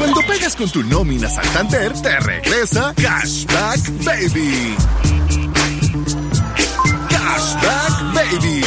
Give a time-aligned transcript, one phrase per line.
[0.00, 4.74] Cuando pegas con tu nómina Santander, te regresa Cashback Baby.
[7.10, 8.64] Cashback Baby.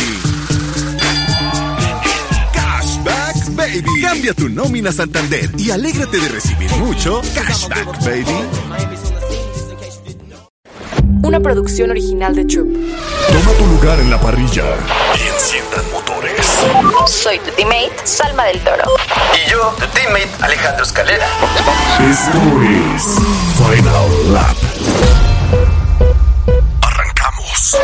[2.53, 4.01] Cashback Baby.
[4.03, 8.37] Cambia tu nómina Santander y alégrate de recibir mucho Cashback Baby.
[11.23, 12.67] Una producción original de Troop.
[12.67, 14.65] Toma tu lugar en la parrilla
[15.17, 16.02] y enciendan.
[17.07, 18.83] Soy tu teammate, Salma del Toro.
[19.33, 21.25] Y yo, tu teammate, Alejandro Escalera.
[22.09, 23.17] Esto es
[23.57, 24.55] Final Lap.
[26.81, 27.77] Arrancamos.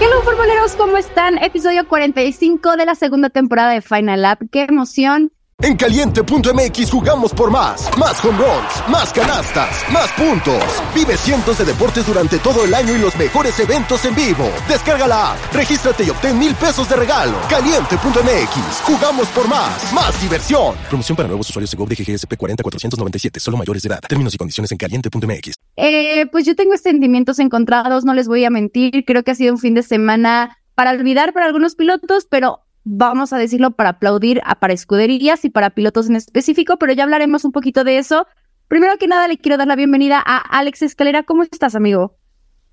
[0.00, 1.38] Hello, futboleros, ¿cómo están?
[1.38, 4.40] Episodio 45 de la segunda temporada de Final Lap.
[4.50, 5.32] ¡Qué emoción!
[5.62, 7.88] En caliente.mx jugamos por más.
[7.96, 10.60] Más home runs, más canastas, más puntos.
[10.92, 14.50] Vive cientos de deportes durante todo el año y los mejores eventos en vivo.
[14.68, 17.34] Descarga la app, regístrate y obtén mil pesos de regalo.
[17.48, 19.92] Caliente.mx, jugamos por más.
[19.92, 20.74] Más diversión.
[20.88, 24.00] Promoción para nuevos usuarios de GOV de GGSP 40497, solo mayores de edad.
[24.08, 25.54] Términos y condiciones en caliente.mx.
[25.76, 29.04] Eh, pues yo tengo sentimientos encontrados, no les voy a mentir.
[29.06, 33.32] Creo que ha sido un fin de semana para olvidar para algunos pilotos, pero vamos
[33.32, 37.44] a decirlo, para aplaudir a para escuderías y para pilotos en específico, pero ya hablaremos
[37.44, 38.26] un poquito de eso.
[38.68, 41.22] Primero que nada, le quiero dar la bienvenida a Alex Escalera.
[41.22, 42.16] ¿Cómo estás, amigo?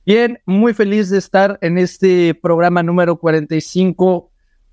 [0.05, 4.31] Bien, muy feliz de estar en este programa número 45.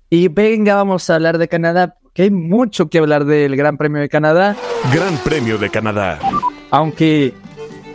[0.09, 4.01] Y venga, vamos a hablar de Canadá, que hay mucho que hablar del Gran Premio
[4.01, 4.55] de Canadá.
[4.93, 6.17] Gran Premio de Canadá.
[6.71, 7.33] Aunque,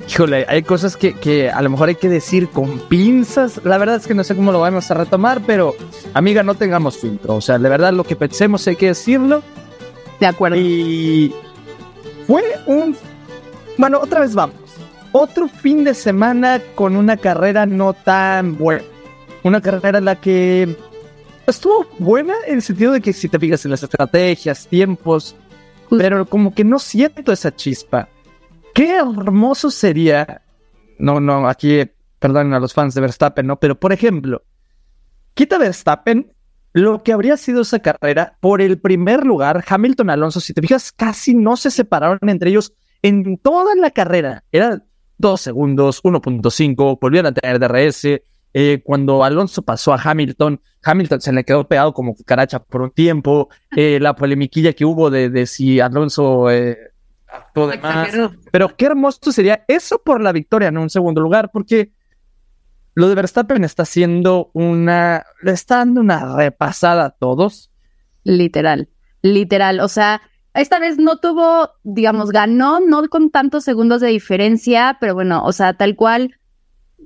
[0.08, 3.60] híjole, hay cosas que, que a lo mejor hay que decir con pinzas.
[3.64, 5.74] La verdad es que no sé cómo lo vamos a retomar, pero
[6.14, 7.36] amiga, no tengamos filtro.
[7.36, 9.42] O sea, de verdad lo que pensemos hay que decirlo.
[10.20, 10.56] De acuerdo.
[10.56, 11.34] Y
[12.26, 12.96] fue un...
[13.78, 14.56] Bueno, otra vez vamos.
[15.12, 18.82] Otro fin de semana con una carrera no tan buena.
[19.42, 20.76] Una carrera en la que
[21.46, 25.34] estuvo buena en el sentido de que si te fijas en las estrategias, tiempos,
[25.90, 28.08] pero como que no siento esa chispa.
[28.74, 30.42] Qué hermoso sería.
[30.98, 31.82] No, no, aquí,
[32.18, 33.58] perdonen a los fans de Verstappen, ¿no?
[33.58, 34.42] Pero por ejemplo,
[35.34, 36.32] quita Verstappen
[36.72, 40.92] lo que habría sido esa carrera por el primer lugar, Hamilton Alonso, si te fijas,
[40.92, 42.72] casi no se separaron entre ellos
[43.02, 44.44] en toda la carrera.
[44.52, 44.82] Era
[45.18, 48.22] dos segundos, 1.5, volvieron a tener DRS.
[48.54, 52.90] Eh, cuando Alonso pasó a Hamilton, Hamilton se le quedó pegado como cucaracha por un
[52.90, 53.48] tiempo.
[53.76, 56.91] Eh, la polemiquilla que hubo de, si Alonso eh,
[57.32, 58.10] actuó de más.
[58.50, 61.92] Pero qué hermoso sería eso por la victoria, no un segundo lugar, porque
[62.94, 65.24] lo de Verstappen está haciendo una.
[65.42, 67.70] Le está dando una repasada a todos.
[68.24, 68.88] Literal,
[69.22, 69.80] literal.
[69.80, 70.20] O sea,
[70.54, 75.52] esta vez no tuvo, digamos, ganó, no con tantos segundos de diferencia, pero bueno, o
[75.52, 76.36] sea, tal cual,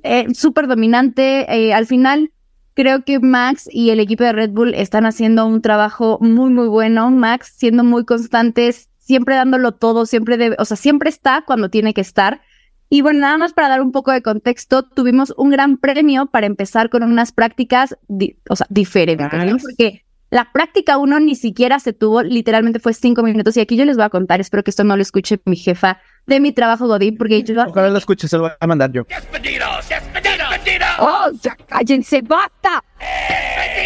[0.03, 1.47] eh, súper dominante.
[1.54, 2.32] Eh, al final,
[2.75, 6.66] creo que Max y el equipo de Red Bull están haciendo un trabajo muy, muy
[6.66, 7.10] bueno.
[7.12, 11.94] Max siendo muy constantes, siempre dándolo todo, siempre debe, o sea, siempre está cuando tiene
[11.94, 12.41] que estar.
[12.89, 16.47] Y bueno, nada más para dar un poco de contexto, tuvimos un gran premio para
[16.47, 19.59] empezar con unas prácticas, di- o sea, diferentes, ¿no?
[19.62, 23.56] Porque la práctica uno ni siquiera se tuvo, literalmente fue cinco minutos.
[23.56, 25.99] Y aquí yo les voy a contar, espero que esto no lo escuche mi jefa
[26.27, 27.55] de mi trabajo Godín, porque yo...
[27.65, 29.03] Ojalá lo escuche, se lo voy a mandar yo.
[30.99, 32.83] ¡Oh, ya cállense, basta!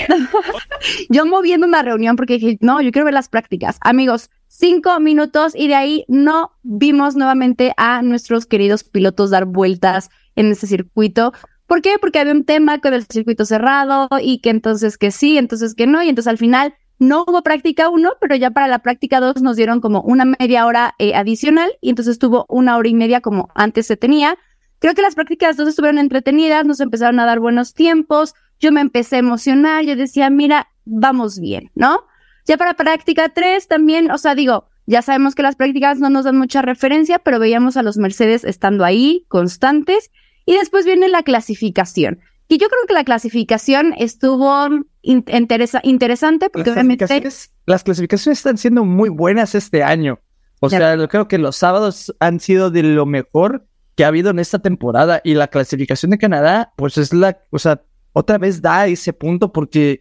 [1.08, 3.78] yo moviendo una reunión porque dije, no, yo quiero ver las prácticas.
[3.81, 10.11] Amigos, cinco minutos y de ahí no vimos nuevamente a nuestros queridos pilotos dar vueltas
[10.34, 11.33] en ese circuito.
[11.66, 11.97] ¿Por qué?
[12.00, 15.87] Porque había un tema con el circuito cerrado y que entonces que sí, entonces que
[15.87, 19.41] no, y entonces al final no hubo práctica uno, pero ya para la práctica dos
[19.41, 23.21] nos dieron como una media hora eh, adicional y entonces tuvo una hora y media
[23.21, 24.37] como antes se tenía.
[24.81, 28.81] Creo que las prácticas dos estuvieron entretenidas, nos empezaron a dar buenos tiempos, yo me
[28.81, 32.05] empecé a emocionar, yo decía, mira, vamos bien, ¿no?
[32.50, 36.25] Ya para práctica 3 también, o sea, digo, ya sabemos que las prácticas no nos
[36.25, 40.11] dan mucha referencia, pero veíamos a los Mercedes estando ahí, constantes,
[40.47, 42.19] y después viene la clasificación.
[42.49, 44.66] Y yo creo que la clasificación estuvo
[45.03, 47.06] in- interesa- interesante porque Las obviamente...
[47.06, 50.19] clasificaciones, las clasificaciones están siendo muy buenas este año.
[50.59, 54.31] O sea, yo creo que los sábados han sido de lo mejor que ha habido
[54.31, 57.82] en esta temporada y la clasificación de Canadá, pues es la, o sea,
[58.12, 60.00] otra vez da ese punto porque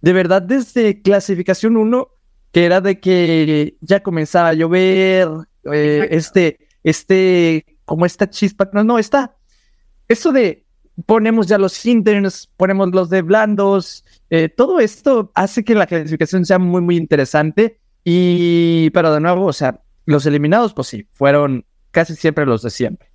[0.00, 2.08] de verdad desde clasificación 1,
[2.52, 5.28] que era de que ya comenzaba a llover,
[5.72, 9.36] eh, este, este, como esta chispa, no, no, está,
[10.08, 10.64] eso de
[11.06, 16.44] ponemos ya los interns, ponemos los de blandos, eh, todo esto hace que la clasificación
[16.44, 17.80] sea muy, muy interesante.
[18.04, 22.70] Y, pero de nuevo, o sea, los eliminados, pues sí, fueron casi siempre los de
[22.70, 23.08] siempre.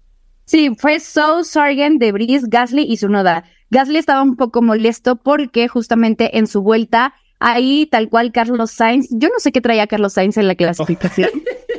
[0.46, 3.46] Sí, fue Soul, Sargent, Debris, Gasly y Sunoda.
[3.74, 9.08] Gasly estaba un poco molesto porque justamente en su vuelta, ahí tal cual Carlos Sainz,
[9.12, 11.30] yo no sé qué traía Carlos Sainz en la clasificación,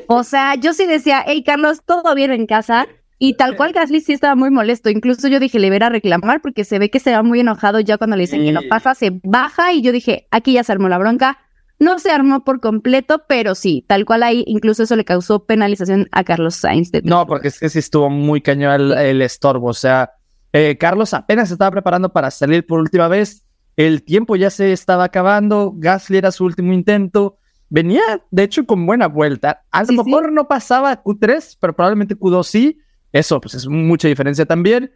[0.06, 2.87] O sea, yo sí decía, hey Carlos, todo bien en casa.
[3.19, 4.91] Y tal cual Gasly sí estaba muy molesto.
[4.91, 7.81] Incluso yo dije, le voy a reclamar porque se ve que se va muy enojado
[7.81, 10.73] ya cuando le dicen que no pasa, se baja y yo dije, aquí ya se
[10.73, 11.38] armó la bronca.
[11.79, 16.08] No se armó por completo, pero sí, tal cual ahí, incluso eso le causó penalización
[16.12, 16.91] a Carlos Sainz.
[16.91, 19.69] de- No, porque es que sí estuvo muy cañón el, el estorbo.
[19.69, 20.11] O sea,
[20.56, 23.45] eh, Carlos apenas se estaba preparando para salir por última vez.
[23.77, 25.73] El tiempo ya se estaba acabando.
[25.77, 27.39] Gasly era su último intento.
[27.69, 29.65] Venía, de hecho, con buena vuelta.
[29.73, 30.05] A lo Sí, sí.
[30.05, 32.79] mejor no pasaba Q3, pero probablemente Q2 sí.
[33.12, 34.93] Eso, pues es mucha diferencia también.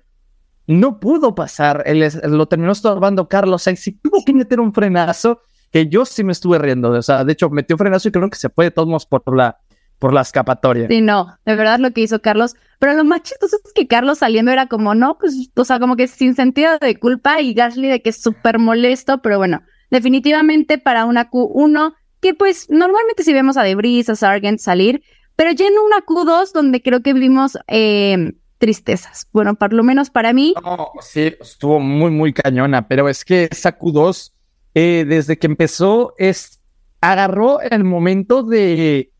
[0.68, 1.82] No pudo pasar.
[1.86, 5.40] Él es- lo terminó estorbando Carlos Sainz y tuvo que meter un frenazo
[5.72, 6.90] que yo sí me estuve riendo.
[6.92, 9.06] O sea, de hecho, metió un frenazo y creo que se fue de todos modos
[9.06, 9.58] por la,
[9.98, 10.86] por la escapatoria.
[10.88, 12.54] Sí, no, de verdad lo que hizo Carlos.
[12.78, 15.96] Pero lo más chistoso es que Carlos saliendo era como, no, pues, o sea, como
[15.96, 20.78] que sin sentido de culpa y Gasly de que es súper molesto, pero bueno, definitivamente
[20.78, 25.02] para una Q1, que pues normalmente si vemos a Debris, a Sargent salir,
[25.34, 29.28] pero ya en una Q2 donde creo que vimos eh, tristezas.
[29.32, 33.48] Bueno, por lo menos para mí, No, sí, estuvo muy, muy cañona, pero es que
[33.50, 34.32] esa Q2,
[34.74, 36.60] eh, desde que empezó, es,
[37.00, 39.12] agarró el momento de,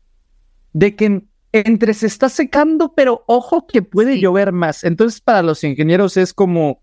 [0.73, 4.21] de que en- entre se está secando, pero ojo que puede Sí.
[4.21, 4.83] llover más.
[4.83, 6.81] Entonces, para los ingenieros es como,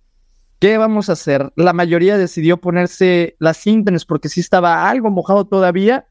[0.59, 1.53] ¿qué vamos a hacer?
[1.57, 6.07] La mayoría decidió ponerse las cintas porque sí estaba algo mojado todavía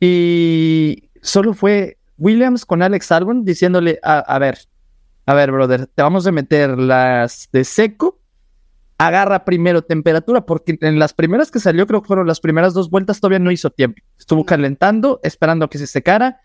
[0.00, 4.58] y solo fue Williams con Alex Albon diciéndole, a, a ver,
[5.26, 8.20] a ver, brother, te vamos a meter las de seco.
[8.98, 12.90] Agarra primero temperatura, porque en las primeras que salió, creo que fueron las primeras dos
[12.90, 14.00] vueltas, todavía no hizo tiempo.
[14.18, 16.40] Estuvo calentando, esperando a que se secara.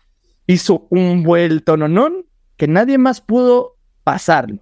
[0.50, 2.26] Hizo un vuelto nonón
[2.56, 4.58] que nadie más pudo pasarlo.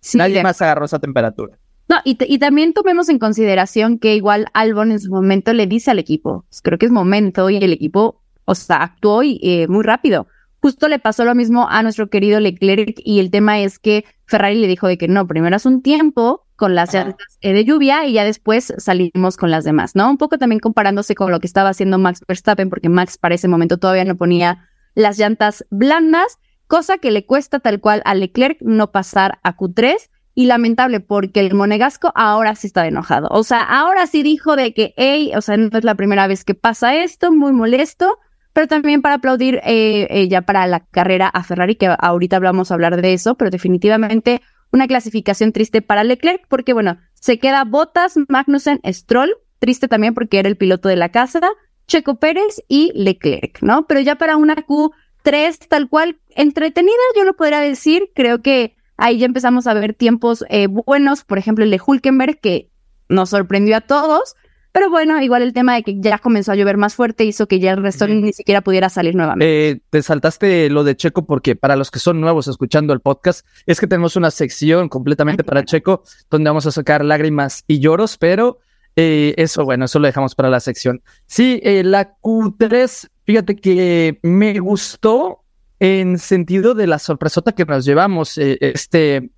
[0.00, 1.58] sí, nadie más agarró esa temperatura.
[1.88, 5.92] No, y, y también tomemos en consideración que igual Albon en su momento le dice
[5.92, 9.68] al equipo, pues, creo que es momento y el equipo, o sea, actuó y, eh,
[9.68, 10.26] muy rápido.
[10.60, 14.56] Justo le pasó lo mismo a nuestro querido Leclerc y el tema es que Ferrari
[14.56, 18.04] le dijo de que no, primero haz un tiempo con las llantas eh, de lluvia
[18.06, 20.10] y ya después salimos con las demás, ¿no?
[20.10, 23.46] Un poco también comparándose con lo que estaba haciendo Max Verstappen, porque Max para ese
[23.46, 28.58] momento todavía no ponía las llantas blandas, cosa que le cuesta tal cual a Leclerc
[28.60, 33.28] no pasar a Q3 y lamentable porque el monegasco ahora sí está enojado.
[33.30, 36.44] O sea, ahora sí dijo de que, hey, o sea, no es la primera vez
[36.44, 38.18] que pasa esto, muy molesto,
[38.52, 42.70] pero también para aplaudir eh, eh, ya para la carrera a Ferrari, que ahorita vamos
[42.70, 47.64] a hablar de eso, pero definitivamente una clasificación triste para Leclerc porque, bueno, se queda
[47.64, 51.40] Bottas, Magnussen, Stroll, triste también porque era el piloto de la casa,
[51.86, 53.86] Checo Pérez y Leclerc, ¿no?
[53.86, 59.18] Pero ya para una Q3 tal cual entretenida, yo lo podría decir, creo que ahí
[59.18, 62.70] ya empezamos a ver tiempos eh, buenos, por ejemplo el de Hulkenberg, que
[63.08, 64.34] nos sorprendió a todos,
[64.76, 67.60] pero bueno, igual el tema de que ya comenzó a llover más fuerte hizo que
[67.60, 69.70] ya el resto ni siquiera pudiera salir nuevamente.
[69.70, 73.46] Eh, te saltaste lo de Checo porque para los que son nuevos escuchando el podcast,
[73.64, 78.18] es que tenemos una sección completamente para Checo donde vamos a sacar lágrimas y lloros,
[78.18, 78.58] pero
[78.96, 81.02] eh, eso, bueno, eso lo dejamos para la sección.
[81.26, 85.42] Sí, eh, la Q3, fíjate que me gustó
[85.78, 88.38] en sentido de la sorpresota que nos llevamos.
[88.38, 89.30] eh, este,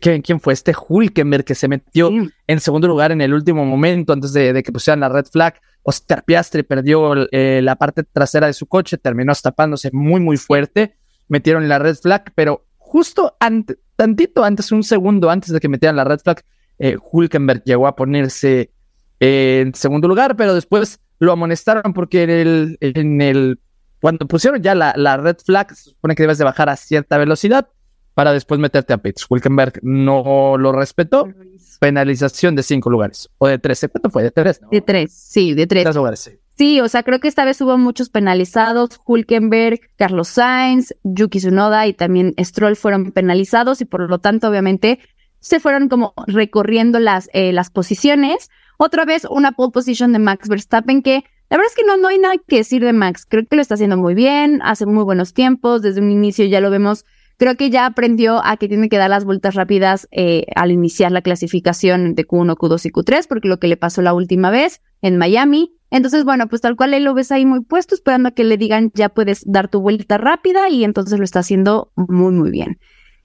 [0.00, 0.52] ¿quién, quién fue?
[0.52, 2.30] Este Hulkenberg que se metió Sí.
[2.46, 5.54] en segundo lugar en el último momento, antes de, de que pusieran la red flag.
[5.82, 10.96] Oscar Piastri perdió la parte trasera de su coche, terminó tapándose muy, muy fuerte.
[11.28, 15.96] Metieron la red flag, pero justo ante- tantito antes, un segundo antes de que metieran
[15.96, 16.42] la red flag,
[17.12, 18.70] Hulkenberg llegó a ponerse
[19.20, 23.58] en segundo lugar, pero después lo amonestaron porque en el, en el
[24.00, 27.16] cuando pusieron ya la, la red flag, se supone que debes de bajar a cierta
[27.16, 27.68] velocidad
[28.14, 29.26] para después meterte a pits.
[29.28, 31.28] Hulkenberg no lo respetó,
[31.80, 33.28] penalización de cinco lugares.
[33.38, 33.86] O de tres.
[33.90, 34.22] ¿Cuánto fue?
[34.22, 34.68] De tres, ¿no?
[34.70, 35.84] De tres, sí, de tres.
[35.84, 36.30] Tres lugares, sí.
[36.56, 39.00] Sí, o sea, creo que esta vez hubo muchos penalizados.
[39.04, 45.00] Hulkenberg, Carlos Sainz, Yuki Tsunoda y también Stroll fueron penalizados y por lo tanto, obviamente,
[45.40, 48.50] se fueron como recorriendo las, eh, las posiciones.
[48.78, 52.08] Otra vez una pole position de Max Verstappen que la verdad es que no, no
[52.08, 53.26] hay nada que decir de Max.
[53.28, 55.82] Creo que lo está haciendo muy bien, hace muy buenos tiempos.
[55.82, 57.04] Desde un inicio ya lo vemos.
[57.36, 61.12] Creo que ya aprendió a que tiene que dar las vueltas rápidas eh, al iniciar
[61.12, 64.80] la clasificación de Q1, Q2 y Q3, porque lo que le pasó la última vez
[65.02, 65.74] en Miami.
[65.90, 68.56] Entonces, bueno, pues tal cual él lo ves ahí muy puesto, esperando a que le
[68.56, 72.78] digan ya puedes dar tu vuelta rápida y entonces lo está haciendo muy, muy bien.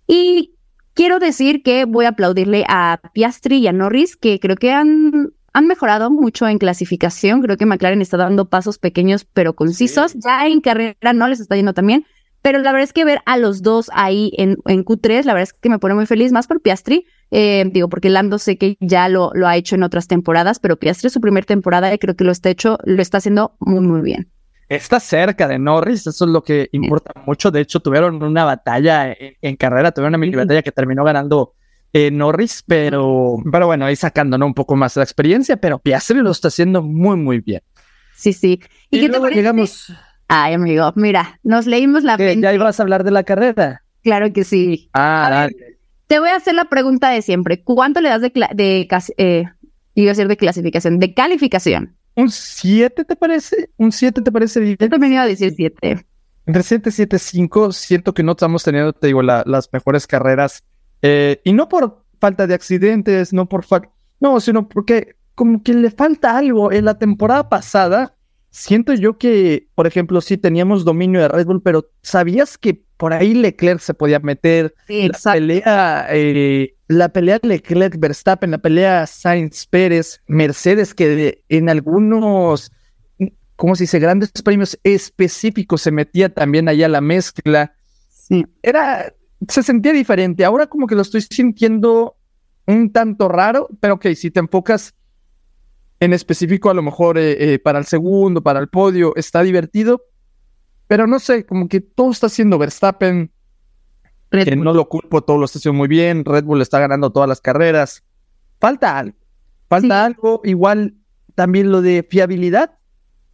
[0.08, 0.56] Y
[0.94, 5.34] quiero decir que voy a aplaudirle a Piastri y a Norris, que creo que han,
[5.54, 7.42] han mejorado mucho en clasificación.
[7.42, 10.14] Creo que McLaren está dando pasos pequeños pero concisos.
[10.16, 12.06] Ya en carrera no les está yendo también.
[12.42, 15.50] Pero la verdad es que ver a los dos ahí en, en Q3, la verdad
[15.50, 17.06] es que me pone muy feliz, más por Piastri.
[17.32, 20.78] Eh, digo, porque Lando sé que ya lo, lo ha hecho en otras temporadas, pero
[20.78, 24.02] Piastri su primera temporada y creo que lo está hecho, lo está haciendo muy, muy
[24.02, 24.32] bien.
[24.70, 27.52] está cerca de Norris, eso es lo que importa mucho.
[27.52, 31.56] De hecho, tuvieron una batalla en, en carrera, tuvieron una mini batalla que terminó ganando
[31.94, 34.46] eh, Norris, pero, pero bueno, ahí sacando ¿no?
[34.46, 37.62] un poco más la experiencia, pero Piastri lo está haciendo muy, muy bien.
[38.16, 38.60] Sí, sí.
[38.92, 39.40] Y, ¿Y, qué te luego parece?
[39.40, 39.94] llegamos.
[40.28, 42.18] Ay, amigo, mira, nos leímos la.
[42.18, 43.84] ¿Ya ibas a hablar de la carrera?
[44.04, 44.90] Claro que sí.
[44.94, 45.78] Ah, A ver, dale.
[46.08, 47.64] Te voy a hacer la pregunta de siempre.
[47.64, 49.44] ¿Cuánto le das de, de eh,
[49.96, 51.96] iba a decir de clasificación, de calificación?
[52.16, 53.70] ¿Un 7 te parece?
[53.78, 54.78] ¿Un 7 te parece bien?
[54.80, 56.06] Yo también iba a decir siete.
[56.46, 60.08] Entre 7 y 7, 5, siento que no estamos teniendo, te digo, la- las mejores
[60.08, 60.64] carreras.
[61.02, 63.90] Eh, y no por falta de accidentes, no por falta.
[64.20, 66.72] No, sino porque como que le falta algo.
[66.72, 68.16] En la temporada pasada,
[68.50, 73.14] siento yo que, por ejemplo, sí teníamos dominio de Red Bull, pero ¿sabías que por
[73.14, 74.76] ahí Leclerc se podía meter?
[74.88, 82.72] Sí, La pelea, eh, la pelea Leclerc-Verstappen, la pelea Sainz-Pérez, Mercedes, que en algunos,
[83.56, 84.00] ¿cómo se dice?
[84.00, 87.74] Grandes premios específicos se metía también allá la mezcla.
[88.10, 88.46] Sí.
[88.62, 89.14] Era,
[89.48, 90.44] se sentía diferente.
[90.46, 92.16] Ahora como que lo estoy sintiendo
[92.68, 94.94] un tanto raro, pero ok, si te enfocas
[96.00, 100.02] en específico a lo mejor eh, eh, para el segundo, para el podio, está divertido,
[100.88, 103.32] pero no sé, como que todo está haciendo Verstappen,
[104.32, 104.64] Red que Bull.
[104.64, 107.42] no lo culpo, todo lo está haciendo muy bien, Red Bull está ganando todas las
[107.42, 108.04] carreras.
[108.60, 109.18] Falta algo,
[109.68, 110.06] falta Sí.
[110.14, 110.96] algo, igual
[111.36, 112.79] también lo de fiabilidad.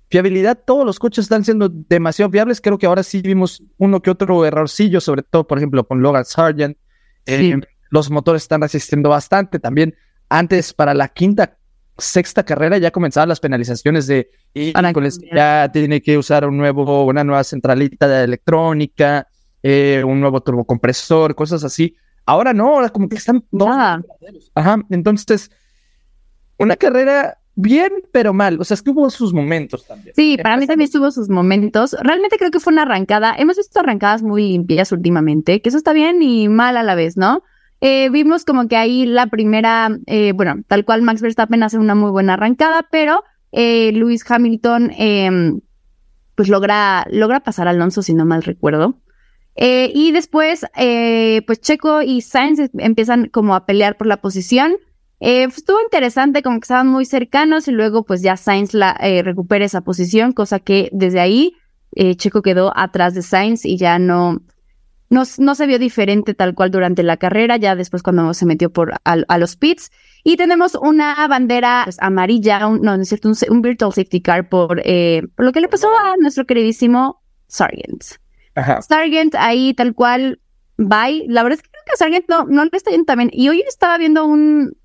[0.09, 2.61] Fiabilidad, todos los coches están siendo demasiado fiables.
[2.61, 6.25] Creo que ahora sí vimos uno que otro errorcillo, sobre todo, por ejemplo, con Logan
[6.25, 6.77] Sargent.
[7.25, 7.59] Eh,
[7.89, 9.59] los motores están resistiendo bastante.
[9.59, 9.95] También
[10.29, 11.57] antes, para la quinta,
[11.97, 14.29] sexta carrera, ya comenzaban las penalizaciones de
[15.33, 19.27] ya tiene que usar un nuevo, una nueva centralita de electrónica,
[19.63, 21.95] eh, un nuevo turbocompresor, cosas así.
[22.25, 24.03] Ahora no, ahora como que están Nada.
[24.53, 25.51] Ajá, entonces,
[26.57, 28.59] una carrera bien, pero mal.
[28.59, 30.15] O sea, es que hubo sus momentos también.
[30.15, 31.95] Sí, para mí también tuvo sus momentos.
[32.01, 33.35] Realmente creo que fue una arrancada.
[33.37, 37.17] Hemos visto arrancadas muy limpias últimamente, que eso está bien y mal a la vez,
[37.17, 37.43] ¿no?
[37.81, 41.95] Eh, vimos como que ahí la primera, eh, bueno, tal cual Max Verstappen hace una
[41.95, 45.59] muy buena arrancada, pero eh, Lewis Hamilton eh,
[46.35, 48.99] pues logra, logra pasar a Alonso, si no mal recuerdo.
[49.55, 54.75] Eh, y después, eh, pues Checo y Sainz empiezan como a pelear por la posición.
[55.19, 58.95] Eh, pues, estuvo interesante, como que estaban muy cercanos y luego pues ya Sainz la,
[58.99, 61.53] eh, recupera esa posición, cosa que desde ahí
[61.95, 64.41] eh, Checo quedó atrás de Sainz y ya no,
[65.09, 68.69] no, no se vio diferente tal cual durante la carrera, ya después cuando se metió
[68.71, 69.91] por a, a los pits.
[70.23, 74.21] Y tenemos una bandera pues, amarilla, un- no, no es cierto, un, un virtual safety
[74.21, 78.03] car por, eh, por lo que le pasó a nuestro queridísimo Sargent.
[78.55, 78.81] Ajá.
[78.81, 80.39] Sargent ahí tal cual,
[80.77, 81.25] bye.
[81.27, 83.29] La verdad es que creo que Sargent no, no le está yendo también.
[83.31, 84.75] Y hoy estaba viendo un,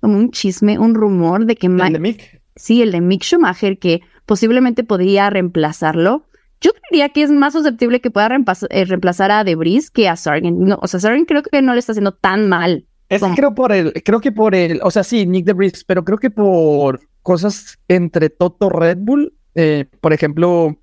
[0.00, 2.42] como un chisme, un rumor de que Ma- ¿El de Mick?
[2.56, 6.26] sí, el de Mick Schumacher, que posiblemente podría reemplazarlo.
[6.60, 8.28] Yo creería que es más susceptible que pueda
[8.70, 10.58] eh, reemplazar a Debris que a Sargent.
[10.58, 12.86] No, o sea, Sargent creo que no le está haciendo tan mal.
[13.08, 13.34] Es que ¿Cómo?
[13.34, 16.18] creo por el, creo que por el, o sea, sí, Nick de Briggs, pero creo
[16.18, 20.76] que por cosas entre Toto Red Bull, eh, por ejemplo,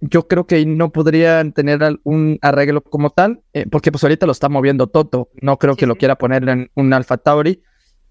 [0.00, 4.26] yo creo que no podrían tener al- un arreglo como tal, eh, porque pues ahorita
[4.26, 7.62] lo está moviendo Toto, no creo Sí, que lo quiera poner en un Alfa Tauri.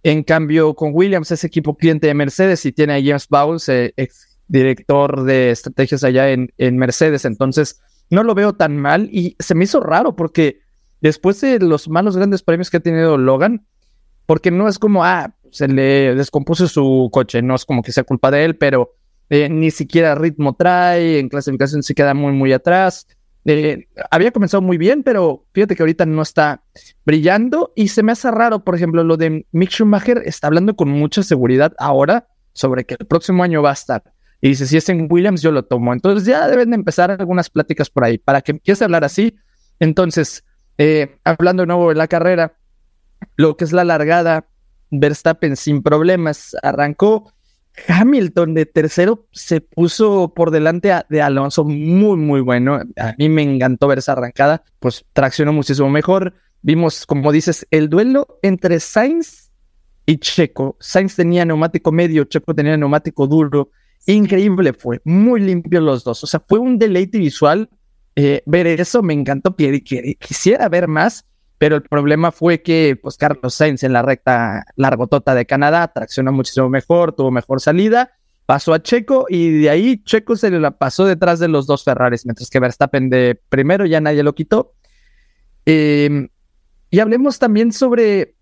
[0.03, 3.93] En cambio, con Williams es equipo cliente de Mercedes y tiene a James Bowles, eh,
[3.97, 9.37] ex director de estrategias allá en, en Mercedes, entonces no lo veo tan mal y
[9.39, 10.59] se me hizo raro porque
[10.99, 13.65] después de los malos grandes premios que ha tenido Logan,
[14.25, 18.03] porque no es como, ah, se le descompuso su coche, no es como que sea
[18.03, 18.93] culpa de él, pero
[19.29, 23.07] eh, ni siquiera ritmo trae, en clasificación se queda muy, muy atrás.
[23.45, 26.63] Eh, había comenzado muy bien, pero fíjate que ahorita no está
[27.05, 30.89] brillando y se me hace raro, por ejemplo, lo de Mick Schumacher está hablando con
[30.89, 34.03] mucha seguridad ahora sobre que el próximo año va a estar.
[34.41, 35.93] Y dice, si es en Williams, yo lo tomo.
[35.93, 39.35] Entonces ya deben de empezar algunas pláticas por ahí para que empiece a hablar así.
[39.79, 40.43] Entonces,
[40.77, 42.57] eh, hablando de nuevo de la carrera,
[43.35, 44.47] lo que es la largada,
[44.89, 47.31] Verstappen sin problemas arrancó.
[47.87, 52.79] Hamilton de tercero se puso por delante a- de Alonso, muy, muy bueno.
[52.97, 56.33] A mí me encantó ver esa arrancada, pues traccionó muchísimo mejor.
[56.61, 59.51] Vimos, como dices, el duelo entre Sainz
[60.05, 60.77] y Checo.
[60.79, 63.71] Sainz tenía neumático medio, Checo tenía neumático duro.
[64.05, 66.23] Increíble fue, muy limpio los dos.
[66.23, 67.69] O sea, fue un deleite visual
[68.15, 69.01] eh, ver eso.
[69.01, 71.25] Me encantó, quisiera ver más,
[71.61, 76.31] pero el problema fue que, pues, Carlos Sainz en la recta largotota de Canadá traccionó
[76.31, 78.13] muchísimo mejor, tuvo mejor salida,
[78.47, 81.83] pasó a Checo y de ahí Checo se le la pasó detrás de los dos
[81.83, 84.73] Ferraris, mientras que Verstappen de primero ya nadie lo quitó.
[85.67, 86.29] Eh,
[86.89, 88.33] y hablemos también sobre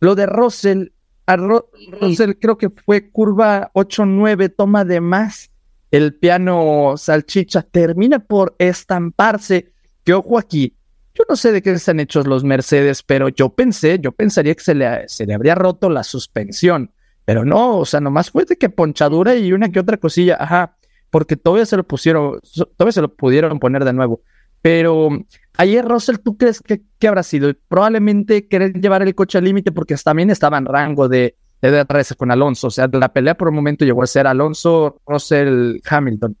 [0.00, 0.88] lo de Russell.
[1.26, 5.52] A Russell creo que fue curva 8-9, toma de más.
[5.92, 9.72] el piano salchicha termina por estamparse.
[10.02, 10.74] Que ojo aquí,
[11.14, 14.62] yo no sé de qué están hechos los Mercedes, pero yo pensé, yo pensaría que
[14.62, 16.90] se le, se le habría roto la suspensión.
[17.24, 20.76] Pero no, o sea, nomás fue de que ponchadura y una que otra cosilla, ajá,
[21.10, 22.40] porque todavía se lo pusieron,
[22.76, 24.20] todavía se lo pudieron poner de nuevo.
[24.60, 25.08] Pero
[25.56, 27.52] ayer, Russell, ¿tú crees que, que habrá sido?
[27.68, 32.14] Probablemente querer llevar el coche al límite porque también estaba en rango de, de DRS
[32.16, 32.66] con Alonso.
[32.66, 36.36] O sea, la pelea por un momento llegó a ser Alonso, Russell, Hamilton.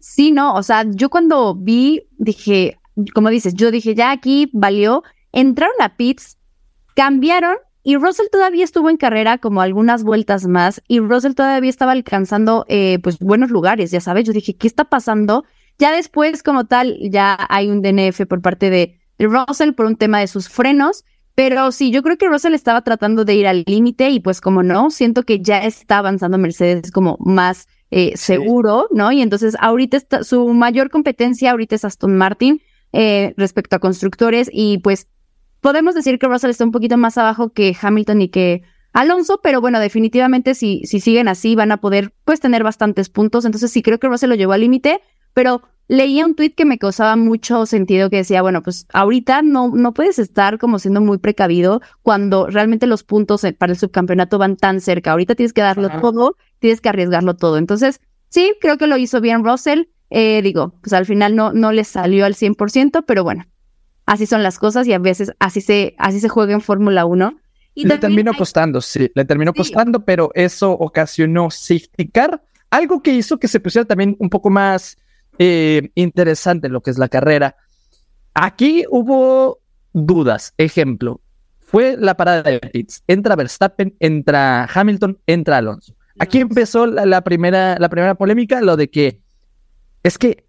[0.00, 2.77] Sí, no, o sea, yo cuando vi, dije,
[3.14, 5.02] como dices, yo dije, ya aquí valió,
[5.32, 6.38] entraron a pits,
[6.94, 11.92] cambiaron y Russell todavía estuvo en carrera como algunas vueltas más y Russell todavía estaba
[11.92, 15.44] alcanzando eh, pues buenos lugares, ya sabes, yo dije, ¿qué está pasando?
[15.78, 20.20] Ya después como tal, ya hay un DNF por parte de, Russell por un tema
[20.20, 24.10] de sus frenos, pero sí, yo creo que Russell estaba tratando de ir al límite
[24.10, 29.10] y pues como no, siento que ya está avanzando Mercedes como más eh, seguro, ¿no?
[29.10, 32.60] Y entonces ahorita está, su mayor competencia ahorita es Aston Martin
[32.92, 35.08] eh, respecto a constructores y pues
[35.60, 39.60] podemos decir que Russell está un poquito más abajo que Hamilton y que Alonso, pero
[39.60, 43.82] bueno, definitivamente si, si siguen así van a poder pues tener bastantes puntos, entonces sí
[43.82, 45.00] creo que Russell lo llevó al límite,
[45.34, 49.70] pero leía un tweet que me causaba mucho sentido que decía, bueno, pues ahorita no,
[49.74, 54.56] no puedes estar como siendo muy precavido cuando realmente los puntos para el subcampeonato van
[54.56, 55.12] tan cerca.
[55.12, 57.56] Ahorita tienes que darlo todo, tienes que arriesgarlo todo.
[57.56, 59.84] Entonces, sí, creo que lo hizo bien Russell.
[60.10, 63.46] Eh, digo, pues al final no, no le salió al 100%, pero bueno,
[64.06, 67.38] así son las cosas y a veces así se, así se juega en Fórmula 1.
[67.74, 69.58] Y le terminó costando, sí, le terminó sí.
[69.58, 74.50] costando, pero eso ocasionó safety car, algo que hizo que se pusiera también un poco
[74.50, 74.96] más
[75.38, 77.56] eh, interesante lo que es la carrera.
[78.34, 79.60] Aquí hubo
[79.92, 80.54] dudas.
[80.58, 81.20] Ejemplo,
[81.60, 83.02] fue la parada de pits.
[83.06, 85.94] Entra Verstappen, entra Hamilton, entra Alonso.
[86.18, 89.20] Aquí empezó la, la, primera, la primera polémica, lo de que
[90.02, 90.44] es que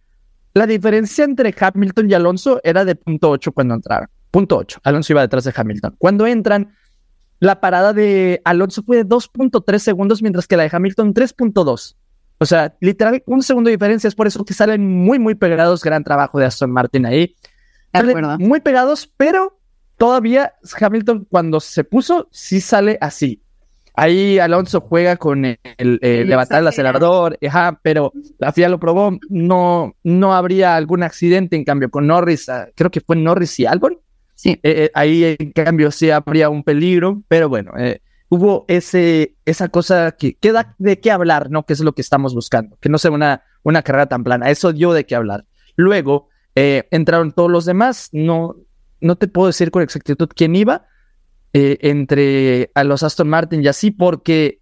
[0.54, 4.10] la diferencia entre Hamilton y Alonso era de punto 8 cuando entraron.
[4.32, 4.82] Punto 8.
[4.84, 5.96] Alonso iba detrás de Hamilton.
[5.98, 6.74] Cuando entran,
[7.40, 11.96] la parada de Alonso fue de 2.3 segundos, mientras que la de Hamilton 3.2.
[12.40, 14.08] O sea, literal, un segundo de diferencia.
[14.08, 15.84] Es por eso que salen muy, muy pegados.
[15.84, 17.36] Gran trabajo de Aston Martin ahí.
[18.40, 19.60] Muy pegados, pero
[19.98, 23.42] todavía Hamilton, cuando se puso, sí sale así.
[24.00, 28.80] Ahí Alonso juega con el, el, el levantar el acelerador, ajá, pero la FIA lo
[28.80, 29.18] probó.
[29.28, 31.58] No, no habría algún accidente.
[31.58, 34.00] En cambio, con Norris, creo que fue Norris y Albon.
[34.36, 34.58] Sí.
[34.64, 37.22] Eh, ahí, en cambio, sí habría un peligro.
[37.28, 41.66] Pero bueno, eh, hubo ese, esa cosa que queda de qué hablar, ¿no?
[41.66, 44.50] Que es lo que estamos buscando, que no sea una, una carrera tan plana.
[44.50, 45.44] Eso dio de qué hablar.
[45.76, 48.56] Luego eh, entraron todos los demás, no,
[49.02, 50.86] no te puedo decir con exactitud quién iba
[51.54, 54.60] eh, entre a los Aston Martin y así, porque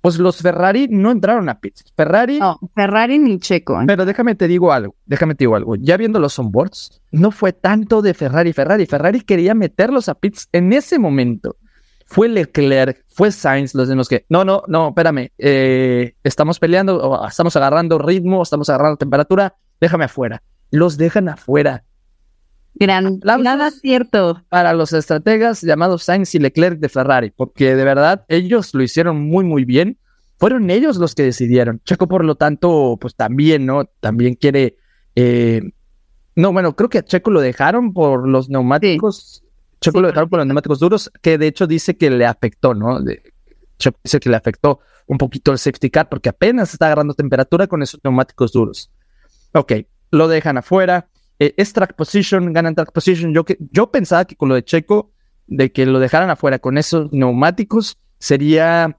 [0.00, 1.84] pues los Ferrari no entraron a pits.
[1.96, 2.40] Ferrari.
[2.40, 3.80] No, Ferrari ni Checo.
[3.80, 3.84] ¿eh?
[3.86, 5.76] Pero déjame te digo algo, déjame te digo algo.
[5.76, 8.86] Ya viendo los onboards, no fue tanto de Ferrari, Ferrari.
[8.86, 11.56] Ferrari quería meterlos a pits en ese momento
[12.12, 17.26] fue Leclerc, fue Sainz los de los que, no, no, no, espérame, eh, estamos peleando,
[17.26, 20.42] estamos agarrando ritmo, estamos agarrando temperatura, déjame afuera.
[20.70, 21.84] Los dejan afuera.
[22.74, 24.42] Gran, nada cierto.
[24.48, 29.20] Para los estrategas llamados Sainz y Leclerc de Ferrari, porque de verdad ellos lo hicieron
[29.20, 29.98] muy, muy bien.
[30.38, 31.80] Fueron ellos los que decidieron.
[31.84, 33.84] Checo, por lo tanto, pues también, ¿no?
[34.00, 34.76] También quiere.
[35.14, 35.62] Eh...
[36.34, 39.42] No, bueno, creo que a Checo lo dejaron por los neumáticos.
[39.44, 42.24] Sí Checo sí, lo dejaron con los neumáticos duros, que de hecho dice que le
[42.24, 43.00] afectó, ¿no?
[43.00, 43.20] De,
[43.78, 47.66] Checo dice que le afectó un poquito el safety car porque apenas está agarrando temperatura
[47.66, 48.90] con esos neumáticos duros.
[49.52, 49.72] Ok,
[50.12, 51.08] lo dejan afuera.
[51.42, 53.34] Eh, es track position, ganan track position.
[53.34, 55.10] Yo, que, yo pensaba que con lo de Checo,
[55.48, 58.96] de que lo dejaran afuera con esos neumáticos, sería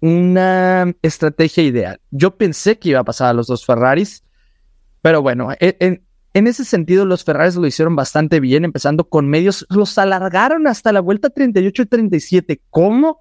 [0.00, 2.00] una estrategia ideal.
[2.10, 4.24] Yo pensé que iba a pasar a los dos Ferraris,
[5.02, 9.66] pero bueno, en, en ese sentido, los Ferraris lo hicieron bastante bien, empezando con medios,
[9.68, 12.62] los alargaron hasta la vuelta 38 y 37.
[12.70, 13.20] ¿Cómo?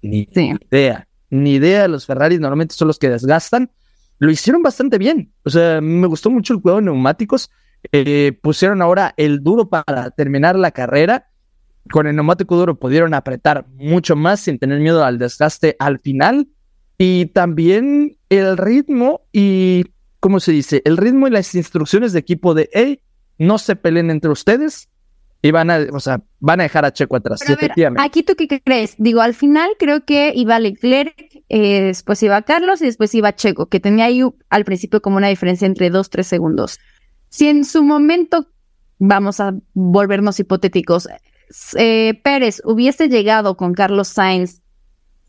[0.00, 0.52] Ni sí.
[0.70, 1.88] idea, ni idea.
[1.88, 3.72] Los Ferraris normalmente son los que desgastan.
[4.18, 5.32] Lo hicieron bastante bien.
[5.44, 7.50] O sea, me gustó mucho el juego de neumáticos.
[7.92, 11.28] Eh, pusieron ahora el duro para terminar la carrera.
[11.90, 16.48] Con el neumático duro pudieron apretar mucho más sin tener miedo al desgaste al final.
[16.98, 19.86] Y también el ritmo y
[20.20, 20.82] ¿cómo se dice?
[20.84, 23.00] El ritmo y las instrucciones de equipo de, hey,
[23.38, 24.88] no se peleen entre ustedes
[25.42, 27.40] y van a, o sea, van a dejar a Checo atrás.
[27.42, 28.02] Pero efectivamente.
[28.02, 28.94] Ver, aquí tú qué crees?
[28.98, 31.14] Digo, al final creo que iba Leclerc,
[31.48, 35.28] eh, después iba Carlos y después iba Checo, que tenía ahí al principio como una
[35.28, 36.78] diferencia entre dos, tres segundos.
[37.30, 38.48] Si en su momento,
[38.98, 41.08] vamos a volvernos hipotéticos,
[41.76, 44.60] eh, Pérez hubiese llegado con Carlos Sainz,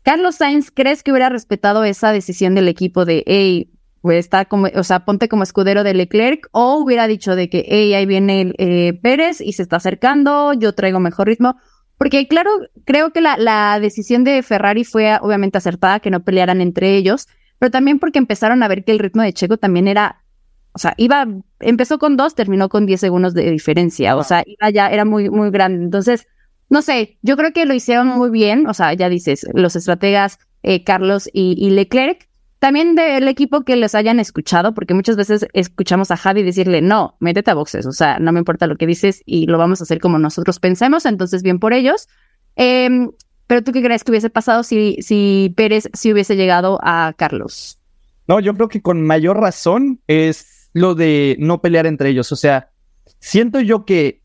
[0.02, 3.70] Carlos Sainz, ¿crees que hubiera respetado esa decisión del equipo de, hey,
[4.10, 7.94] está como, o sea, ponte como escudero de Leclerc, o hubiera dicho de que, hey,
[7.94, 11.56] ahí viene eh, Pérez y se está acercando, yo traigo mejor ritmo.
[11.98, 12.50] Porque claro,
[12.84, 17.28] creo que la, la decisión de Ferrari fue obviamente acertada, que no pelearan entre ellos,
[17.60, 20.24] pero también porque empezaron a ver que el ritmo de Checo también era,
[20.72, 21.28] o sea, iba,
[21.62, 25.30] empezó con dos, terminó con 10 segundos de diferencia, o sea, iba ya, era muy,
[25.30, 25.84] muy grande.
[25.84, 26.26] Entonces,
[26.68, 30.38] no sé, yo creo que lo hicieron muy bien, o sea, ya dices, los estrategas
[30.62, 35.46] eh, Carlos y, y Leclerc, también del equipo que les hayan escuchado, porque muchas veces
[35.52, 38.86] escuchamos a Javi decirle, no, métete a boxes, o sea, no me importa lo que
[38.86, 42.08] dices y lo vamos a hacer como nosotros pensemos, entonces bien por ellos.
[42.54, 43.10] Em,
[43.48, 47.80] pero tú qué crees que hubiese pasado si, si Pérez si hubiese llegado a Carlos?
[48.28, 52.32] No, yo creo que con mayor razón es lo de no pelear entre ellos.
[52.32, 52.70] O sea,
[53.18, 54.22] siento yo que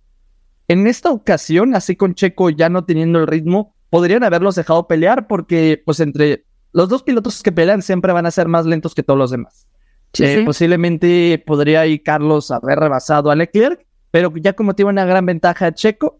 [0.68, 5.28] en esta ocasión, así con Checo ya no teniendo el ritmo, podrían haberlos dejado pelear
[5.28, 9.04] porque, pues, entre los dos pilotos que pelean siempre van a ser más lentos que
[9.04, 9.68] todos los demás.
[10.14, 10.46] Sí, Eh, sí.
[10.46, 15.74] Posiblemente podría ahí Carlos haber rebasado a Leclerc, pero ya como tiene una gran ventaja
[15.74, 16.20] Checo,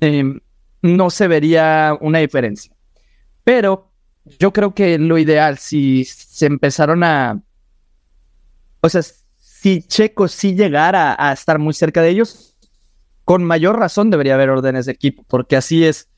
[0.00, 0.40] eh,
[0.82, 2.74] no se vería una diferencia.
[3.44, 3.92] Pero
[4.38, 7.42] yo creo que lo ideal, si se empezaron a...
[8.80, 9.02] O sea,
[9.66, 12.54] si Checo sí llegara a estar muy cerca de ellos,
[13.24, 16.08] con mayor razón debería haber órdenes de equipo, porque así es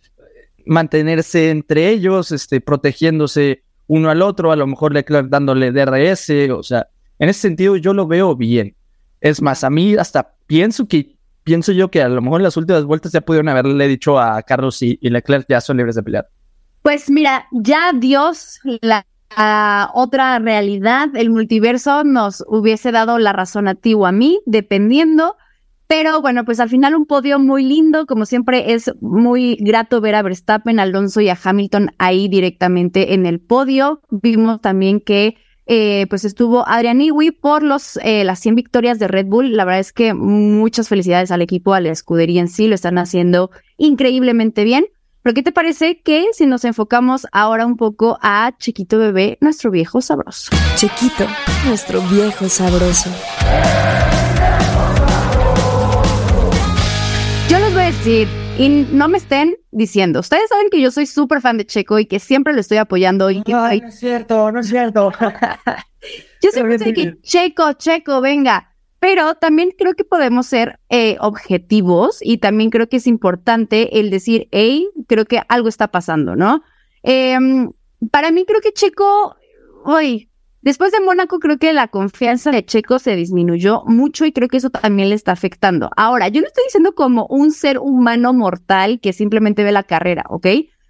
[0.66, 6.62] mantenerse entre ellos, este, protegiéndose uno al otro, a lo mejor Leclerc dándole DRS, o
[6.62, 8.76] sea, en ese sentido yo lo veo bien.
[9.22, 12.58] Es más, a mí hasta pienso que pienso yo que a lo mejor en las
[12.58, 16.02] últimas vueltas ya pudieron haberle dicho a Carlos y, y Leclerc ya son libres de
[16.02, 16.28] pelear.
[16.82, 19.06] Pues mira, ya Dios, la,
[19.36, 24.40] la otra realidad, el multiverso, nos hubiese dado la razón a ti o a mí,
[24.46, 25.36] dependiendo.
[25.86, 30.16] Pero bueno, pues al final un podio muy lindo, como siempre es muy grato ver
[30.16, 34.02] a Verstappen, Alonso y a Hamilton ahí directamente en el podio.
[34.10, 35.36] Vimos también que
[35.70, 39.54] eh, pues estuvo Adrian Newey por los, eh, las 100 victorias de Red Bull.
[39.54, 42.98] La verdad es que muchas felicidades al equipo, a la escudería en sí, lo están
[42.98, 44.86] haciendo increíblemente bien.
[45.28, 49.70] Pero ¿qué te parece que si nos enfocamos ahora un poco a Chiquito Bebé, nuestro
[49.70, 50.50] viejo sabroso?
[50.74, 51.26] Chiquito,
[51.66, 53.10] nuestro viejo sabroso.
[57.50, 58.26] Yo les voy a decir,
[58.58, 62.06] y no me estén diciendo, ustedes saben que yo soy súper fan de Checo y
[62.06, 65.12] que siempre lo estoy apoyando y que ay, es cierto, no es cierto.
[66.42, 68.67] yo siempre sé que Checo, Checo, venga.
[69.00, 74.10] Pero también creo que podemos ser eh, objetivos y también creo que es importante el
[74.10, 76.62] decir, hey, creo que algo está pasando, ¿no?
[77.02, 77.70] Em,
[78.10, 79.36] para mí creo que Checo,
[79.84, 80.30] hoy,
[80.62, 84.56] después de Mónaco, creo que la confianza de Checo se disminuyó mucho y creo que
[84.56, 85.90] eso también le está afectando.
[85.96, 90.24] Ahora, yo no estoy diciendo como un ser humano mortal que simplemente ve la carrera,
[90.28, 90.46] ¿ok?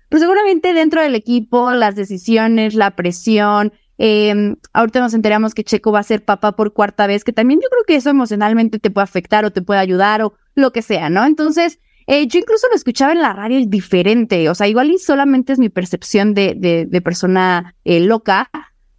[0.09, 5.93] Pero seguramente dentro del equipo, las decisiones, la presión, eh, ahorita nos enteramos que Checo
[5.93, 8.91] va a ser papá por cuarta vez, que también yo creo que eso emocionalmente te
[8.91, 11.25] puede afectar o te puede ayudar o lo que sea, ¿no?
[11.25, 15.53] Entonces, eh, yo incluso lo escuchaba en la radio diferente, o sea, igual y solamente
[15.53, 18.51] es mi percepción de, de, de persona eh, loca,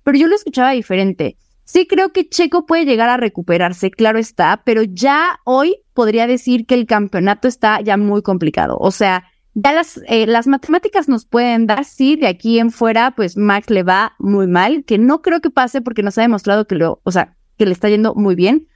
[0.04, 1.38] pero yo lo escuchaba diferente.
[1.64, 6.66] Sí creo que Checo puede llegar a recuperarse, claro está, pero ya hoy podría decir
[6.66, 8.78] que el campeonato está ya muy complicado.
[8.80, 13.12] O sea, ya las, eh, las matemáticas nos pueden dar, sí, de aquí en fuera,
[13.12, 16.68] pues Max le va muy mal, que no creo que pase porque nos ha demostrado
[16.68, 18.68] que lo, o sea, que le está yendo muy bien.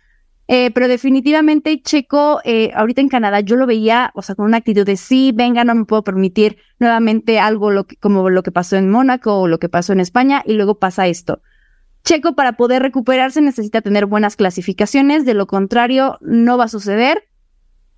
[0.50, 4.58] Eh, pero definitivamente Checo, eh, ahorita en Canadá, yo lo veía, o sea, con una
[4.58, 8.76] actitud de sí, venga, no me puedo permitir nuevamente algo lo como lo que pasó
[8.76, 11.42] en Mónaco o lo que pasó en España, y luego pasa esto.
[12.04, 17.24] Checo, para poder recuperarse, necesita tener buenas clasificaciones, de lo contrario, no va a suceder.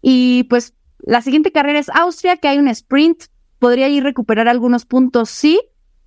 [0.01, 3.23] Y pues la siguiente carrera es Austria, que hay un sprint,
[3.59, 5.61] podría ir recuperar algunos puntos, sí,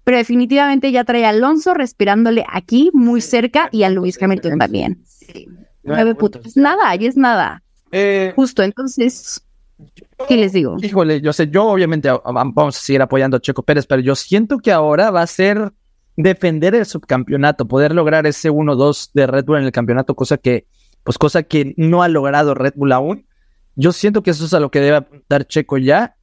[0.04, 5.02] pero definitivamente ya trae a Alonso respirándole aquí, muy cerca, y a Luis Hamilton también.
[5.04, 5.46] Sí.
[5.82, 6.56] Nueve puntos.
[6.56, 7.62] Nada, ahí es nada.
[7.92, 9.42] Eh, Justo, entonces,
[10.28, 10.76] ¿qué les digo?
[10.82, 14.02] Híjole, yo sé, yo obviamente a- a- vamos a seguir apoyando a Checo Pérez, pero
[14.02, 15.72] yo siento que ahora va a ser
[16.16, 20.66] defender el subcampeonato, poder lograr ese 1-2 de Red Bull en el campeonato, cosa que,
[21.04, 23.26] pues cosa que no ha logrado Red Bull aún.
[23.80, 26.16] Yo siento que eso es a lo que debe apuntar Checo ya,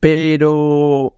[0.00, 1.16] pero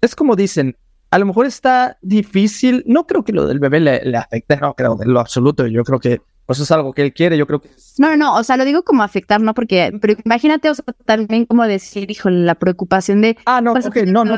[0.00, 0.78] es como dicen,
[1.10, 4.72] a lo mejor está difícil, no creo que lo del bebé le, le afecte, no
[4.72, 7.60] creo, en lo absoluto, yo creo que pues es algo que él quiere, yo creo
[7.60, 9.54] que No, no, no, o sea, lo digo como afectar, ¿no?
[9.54, 13.36] Porque, pero imagínate, o sea, también como decir, híjole, la preocupación de...
[13.46, 14.36] Ah, no, pues, ok, no, no.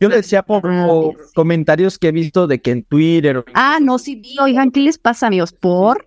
[0.00, 0.62] Yo decía por,
[1.34, 3.44] comentarios que he visto de que en Twitter.
[3.52, 5.52] Ah, no, sí, di, oigan, ¿qué les pasa, amigos?
[5.52, 6.06] ¿Por?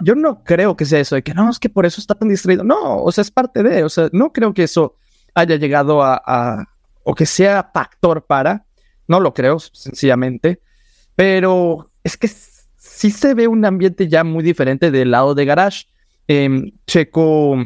[0.00, 2.28] Yo no creo que sea eso, de que no, es que por eso está tan
[2.28, 2.64] distraído.
[2.64, 4.96] No, o sea, es parte de, o sea, no creo que eso
[5.34, 6.68] haya llegado a,
[7.04, 8.66] o que sea factor para.
[9.06, 10.60] No lo creo, sencillamente.
[11.16, 15.86] Pero es que sí se ve un ambiente ya muy diferente del lado de Garage.
[16.26, 17.56] Em, Checo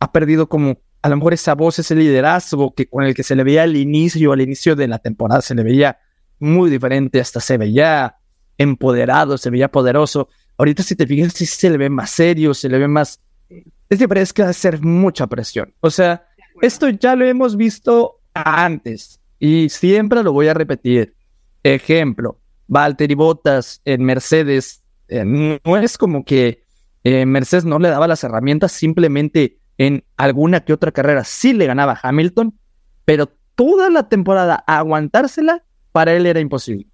[0.00, 3.34] ha perdido como a lo mejor esa voz, ese liderazgo que con el que se
[3.34, 5.98] le veía al inicio, al inicio de la temporada, se le veía
[6.38, 8.16] muy diferente, hasta se veía
[8.56, 10.28] empoderado, se veía poderoso.
[10.62, 13.20] Ahorita si te fijas, sí se le ve más serio, se le ve más...
[13.88, 15.74] Es que parece ser mucha presión.
[15.80, 16.24] O sea,
[16.60, 21.16] esto ya lo hemos visto antes y siempre lo voy a repetir.
[21.64, 26.62] Ejemplo, Valtteri Bottas en Mercedes, eh, no es como que
[27.02, 31.66] eh, Mercedes no le daba las herramientas, simplemente en alguna que otra carrera sí le
[31.66, 32.56] ganaba Hamilton,
[33.04, 36.86] pero toda la temporada aguantársela para él era imposible.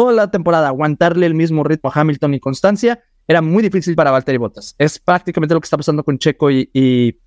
[0.00, 4.10] Toda la temporada aguantarle el mismo ritmo a Hamilton y Constancia era muy difícil para
[4.10, 4.74] Valtteri Bottas.
[4.78, 7.18] Es prácticamente lo que está pasando con Checo y, y,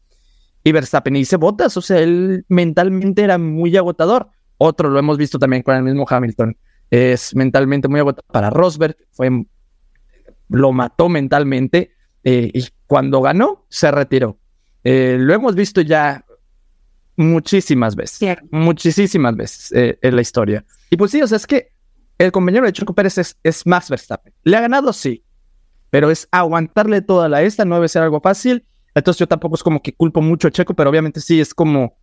[0.64, 1.16] y Verstappen.
[1.16, 4.28] Y dice Bottas, o sea, él mentalmente era muy agotador.
[4.58, 6.58] Otro lo hemos visto también con el mismo Hamilton.
[6.90, 8.32] Es mentalmente muy agotador.
[8.32, 9.30] Para Rosberg fue,
[10.50, 11.92] lo mató mentalmente
[12.24, 14.40] eh, y cuando ganó se retiró.
[14.84, 16.26] Eh, lo hemos visto ya
[17.18, 20.66] muchísimas veces, muchísimas veces eh, en la historia.
[20.90, 21.73] Y pues sí, o sea, es que
[22.26, 24.34] el compañero de Checo Pérez es, es, Max Verstappen.
[24.44, 25.24] Le ha ganado, sí,
[25.90, 28.66] pero es aguantarle toda la esta, no debe ser algo fácil.
[28.96, 31.98] Entonces yo tampoco es como que culpo mucho a Checo, pero obviamente sí es como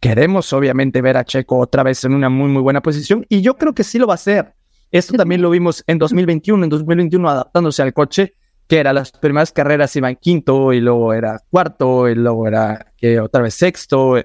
[0.00, 3.56] queremos obviamente ver a Checo otra vez en una muy, muy buena posición y yo
[3.56, 4.54] creo que sí lo va a hacer.
[4.90, 8.34] Esto también lo vimos en 2021, en 2021 adaptándose al coche
[8.66, 13.20] que era las primeras carreras iban quinto y luego era cuarto y luego era que
[13.20, 14.16] otra vez sexto.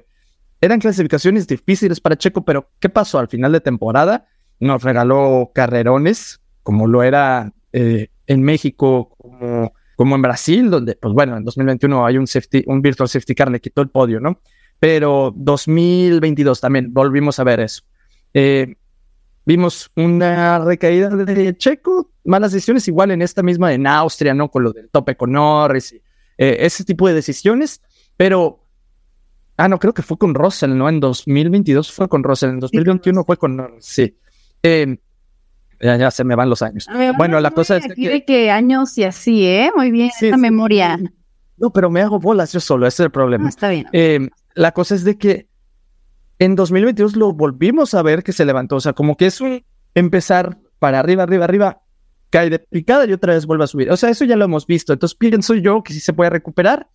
[0.62, 4.28] Eran clasificaciones difíciles para Checo, pero ¿qué pasó al final de temporada?
[4.60, 11.14] Nos regaló carrerones, como lo era eh, en México, como, como en Brasil, donde, pues
[11.14, 14.40] bueno, en 2021 hay un safety, un virtual safety car, le quitó el podio, ¿no?
[14.80, 17.84] Pero 2022 también volvimos a ver eso.
[18.34, 18.76] Eh,
[19.50, 24.52] Vimos una recaída de Checo, malas decisiones, igual en esta misma en Austria, ¿no?
[24.52, 25.92] Con lo del tope con Norris,
[26.38, 27.82] eh, ese tipo de decisiones,
[28.16, 28.64] pero,
[29.58, 30.88] ah, no, creo que fue con Russell, ¿no?
[30.88, 34.16] En 2022 fue con Russell, en 2021 fue con Norris, sí.
[34.64, 34.98] Eh,
[35.82, 36.88] ya, se me van los años.
[37.18, 38.26] bueno, la cosa es que...
[38.26, 39.72] que años y así, ¿eh?
[39.76, 41.00] Muy bien, esa memoria.
[41.58, 43.46] No, pero me hago bolas yo solo, ese es el problema.
[43.46, 43.88] Ah, está bien.
[43.92, 45.48] Eh, la cosa es de que
[46.40, 49.64] en 2022 lo volvimos a ver que se levantó, o sea, como que es un
[49.94, 51.82] empezar para arriba, arriba, arriba,
[52.30, 53.92] cae de picada y otra vez vuelve a subir.
[53.92, 54.94] O sea, eso ya lo hemos visto.
[54.94, 56.90] Entonces pienso yo que sí se puede recuperar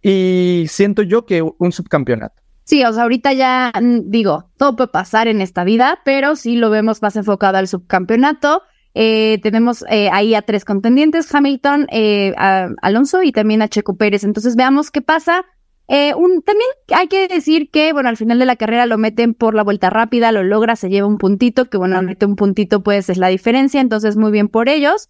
[0.00, 2.42] y siento yo que un subcampeonato.
[2.64, 6.56] Sí, o sea, ahorita ya mm, digo, todo puede pasar en esta vida, pero sí
[6.56, 8.62] lo vemos más enfocado al subcampeonato.
[8.94, 13.96] Eh, tenemos eh, ahí a tres contendientes, Hamilton, eh, a Alonso y también a Checo
[13.96, 14.24] Pérez.
[14.24, 15.44] Entonces veamos qué pasa.
[15.88, 19.34] Eh, un, también hay que decir que, bueno, al final de la carrera lo meten
[19.34, 22.82] por la vuelta rápida, lo logra, se lleva un puntito, que bueno, mete un puntito
[22.82, 25.08] pues es la diferencia, entonces muy bien por ellos.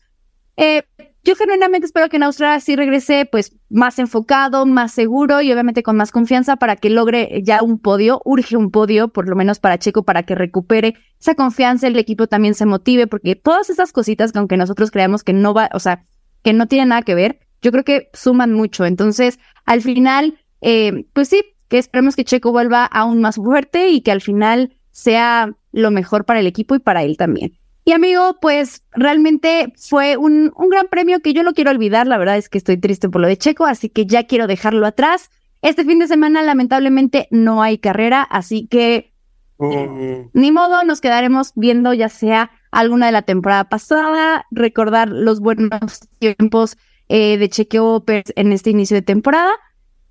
[1.25, 5.85] Yo genuinamente espero que en Australia sí regrese pues más enfocado, más seguro y obviamente
[5.85, 9.61] con más confianza para que logre ya un podio, urge un podio, por lo menos
[9.61, 13.93] para Checo, para que recupere esa confianza, el equipo también se motive, porque todas esas
[13.93, 16.05] cositas que aunque nosotros creamos que no va, o sea,
[16.43, 18.85] que no tienen nada que ver, yo creo que suman mucho.
[18.85, 24.01] Entonces, al final, eh, pues sí, que esperemos que Checo vuelva aún más fuerte y
[24.01, 27.62] que al final sea lo mejor para el equipo y para él también.
[27.85, 32.19] Y amigo, pues realmente fue un, un gran premio que yo no quiero olvidar, la
[32.19, 35.31] verdad es que estoy triste por lo de Checo, así que ya quiero dejarlo atrás.
[35.63, 39.13] Este fin de semana lamentablemente no hay carrera, así que
[39.57, 40.31] oh.
[40.33, 46.09] ni modo, nos quedaremos viendo ya sea alguna de la temporada pasada, recordar los buenos
[46.19, 46.77] tiempos
[47.09, 49.53] eh, de Checo en este inicio de temporada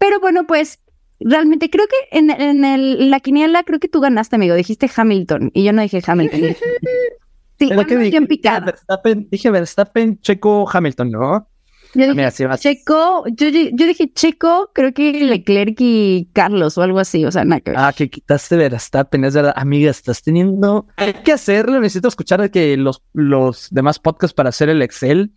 [0.02, 0.80] pero bueno, pues
[1.20, 4.56] realmente creo que en, en el, la quiniela creo que tú ganaste, amigo.
[4.56, 6.42] Dijiste Hamilton y yo no dije Hamilton.
[7.62, 11.47] Sí, que dije, Verstappen, dije Verstappen, Checo, Hamilton, ¿no?
[11.93, 17.24] Yo dije Checo, yo, yo, dije Checo, creo que Leclerc y Carlos o algo así,
[17.24, 19.54] o sea, nada que Ah, que quitaste Verstappen, es verdad.
[19.56, 24.69] Amiga, estás teniendo Hay que hacerlo, necesito escuchar que los, los demás podcasts para hacer
[24.69, 25.34] el Excel,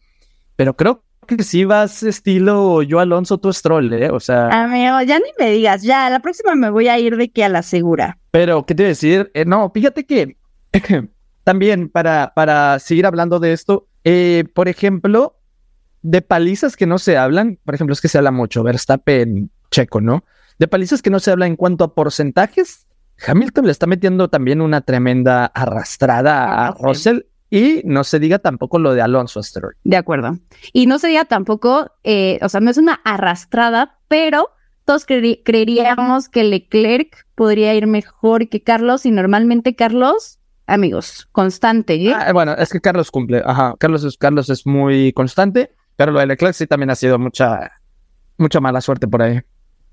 [0.56, 4.10] pero creo que si vas estilo yo Alonso, tú Stroll, ¿eh?
[4.10, 4.48] O sea.
[4.48, 7.50] Amigo, ya ni me digas, ya, la próxima me voy a ir de que a
[7.50, 8.18] la segura.
[8.30, 9.30] Pero, ¿qué te voy a decir?
[9.34, 10.36] Eh, no, fíjate que
[11.44, 15.38] también para, para seguir hablando de esto, eh, por ejemplo,
[16.02, 20.00] de palizas que no se hablan, por ejemplo, es que se habla mucho, Verstappen, Checo,
[20.00, 20.24] ¿no?
[20.58, 22.86] De palizas que no se habla en cuanto a porcentajes,
[23.26, 28.78] Hamilton le está metiendo también una tremenda arrastrada a Russell y no se diga tampoco
[28.78, 29.76] lo de Alonso Asteroid.
[29.84, 30.38] De acuerdo.
[30.72, 34.50] Y no se diga tampoco, eh, o sea, no es una arrastrada, pero
[34.84, 41.94] todos creeríamos que Leclerc podría ir mejor que Carlos y normalmente Carlos amigos, constante.
[41.94, 42.12] ¿eh?
[42.14, 43.42] Ah, bueno, es que Carlos cumple.
[43.44, 47.18] Ajá, Carlos es, Carlos es muy constante, pero lo de Leclerc sí también ha sido
[47.18, 47.72] mucha,
[48.38, 49.40] mucha mala suerte por ahí.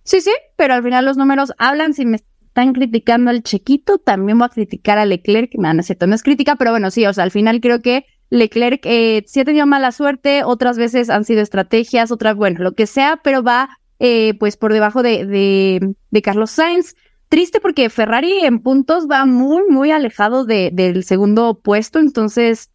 [0.03, 1.93] Sí, sí, pero al final los números hablan.
[1.93, 5.51] Si me están criticando al Chequito, también voy a criticar a Leclerc.
[5.55, 7.81] No, no es cierto, no es crítica, pero bueno, sí, o sea, al final creo
[7.81, 12.61] que Leclerc eh, sí ha tenido mala suerte, otras veces han sido estrategias, otras, bueno,
[12.63, 16.95] lo que sea, pero va eh, pues por debajo de, de, de Carlos Sainz.
[17.31, 22.71] Triste porque Ferrari en puntos va muy, muy alejado de, del segundo puesto, entonces,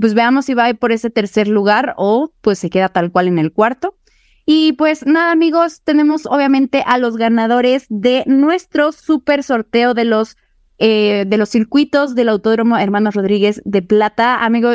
[0.00, 3.38] pues veamos si va por ese tercer lugar o pues se queda tal cual en
[3.38, 3.98] el cuarto.
[4.46, 10.38] Y pues nada, amigos, tenemos obviamente a los ganadores de nuestro super sorteo de los,
[10.78, 14.42] eh, de los circuitos del Autódromo Hermanos Rodríguez de Plata.
[14.42, 14.70] Amigo,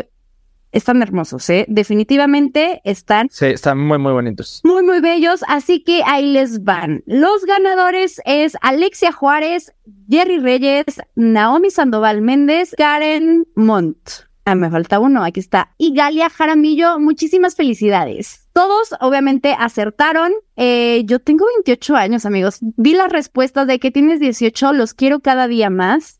[0.73, 1.65] están hermosos, ¿eh?
[1.69, 3.29] Definitivamente están.
[3.31, 4.59] Sí, están muy, muy bonitos.
[4.63, 5.43] Muy, muy bellos.
[5.47, 7.03] Así que ahí les van.
[7.05, 9.73] Los ganadores es Alexia Juárez,
[10.09, 14.09] Jerry Reyes, Naomi Sandoval Méndez, Karen Montt.
[14.45, 15.73] Ah, me falta uno, aquí está.
[15.77, 18.49] Y Galia Jaramillo, muchísimas felicidades.
[18.51, 20.33] Todos obviamente acertaron.
[20.57, 22.57] Eh, yo tengo 28 años, amigos.
[22.61, 26.19] Vi las respuestas de que tienes 18, los quiero cada día más.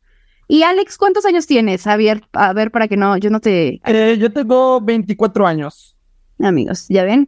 [0.54, 1.82] Y Alex, ¿cuántos años tienes?
[1.82, 3.82] Javier, a ver, para que no, yo no te...
[3.88, 5.98] Eh, yo tengo 24 años.
[6.38, 7.28] Amigos, ¿ya ven?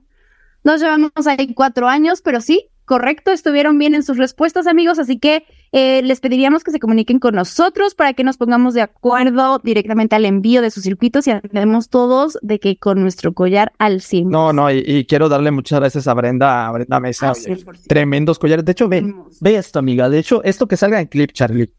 [0.63, 5.17] Nos llevamos ahí cuatro años, pero sí, correcto, estuvieron bien en sus respuestas, amigos, así
[5.17, 9.59] que eh, les pediríamos que se comuniquen con nosotros para que nos pongamos de acuerdo
[9.63, 14.01] directamente al envío de sus circuitos y andemos todos de que con nuestro collar al
[14.01, 14.29] 100.
[14.29, 17.29] No, no, y, y quiero darle muchas gracias a Brenda, a Brenda Mesa.
[17.29, 17.87] Ah, oye, 100%.
[17.87, 18.63] tremendos collares.
[18.63, 19.03] De hecho, ve,
[19.41, 20.09] ve esto, amiga.
[20.09, 21.73] De hecho, esto que salga en clip, Charlie.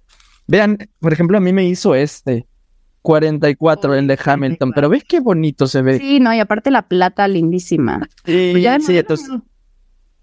[0.47, 2.47] Vean, por ejemplo, a mí me hizo este
[3.03, 5.99] 44, el de Hamilton, pero ves qué bonito se ve.
[5.99, 8.09] Sí, no, y aparte la plata lindísima.
[8.25, 9.29] Y, Pues ya sí, entonces,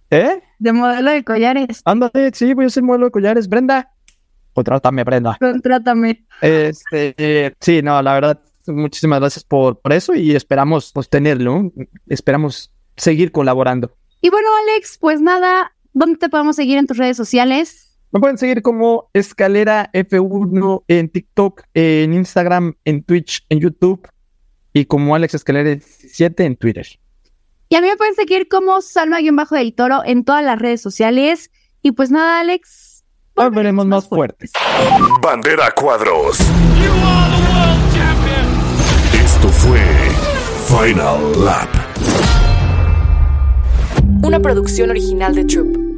[0.09, 0.41] ¿eh?
[0.59, 3.47] de modelo de collares, Ándale, sí, voy a ser modelo de collares.
[3.47, 3.89] Brenda,
[4.53, 5.37] contrátame, Brenda.
[5.39, 6.25] contrátame.
[6.41, 11.71] Este, eh, sí, no, la verdad, muchísimas gracias por, por eso y esperamos pues tenerlo,
[12.07, 13.95] esperamos seguir colaborando.
[14.19, 17.92] Y bueno, Alex, pues nada, ¿dónde te podemos seguir en tus redes sociales?
[18.13, 24.07] Me pueden seguir como Escalera F1 en TikTok, en Instagram, en Twitch, en YouTube
[24.71, 26.85] y como Alex Escalera 17 en Twitter.
[27.69, 31.49] Y a mí me pueden seguir como Salma-Bajo del Toro en todas las redes sociales.
[31.81, 33.03] Y pues nada, Alex.
[33.35, 34.51] Nos veremos más fuertes.
[35.19, 36.37] Bandera Cuadros.
[39.25, 39.81] Esto fue
[40.67, 41.69] Final Lap.
[44.23, 45.92] Una producción original de Troop.